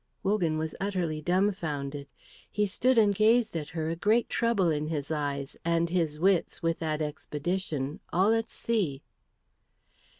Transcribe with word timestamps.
Wogan 0.23 0.57
was 0.57 0.73
utterly 0.79 1.21
dumfounded. 1.21 2.07
He 2.51 2.65
stood 2.65 2.97
and 2.97 3.13
gazed 3.13 3.55
at 3.55 3.69
her, 3.69 3.91
a 3.91 3.95
great 3.95 4.29
trouble 4.31 4.71
in 4.71 4.87
his 4.87 5.11
eyes, 5.11 5.55
and 5.63 5.91
his 5.91 6.17
wits 6.19 6.63
with 6.63 6.79
that 6.79 7.03
expedition 7.03 7.99
all 8.11 8.33
at 8.33 8.49
sea. 8.49 9.03